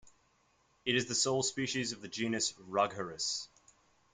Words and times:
It 0.83 0.95
is 0.95 1.05
the 1.05 1.13
sole 1.13 1.43
species 1.43 1.91
of 1.91 2.01
the 2.01 2.07
genus 2.07 2.53
Rhagerhis. 2.53 3.47